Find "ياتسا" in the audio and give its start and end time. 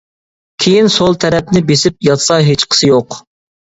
2.09-2.39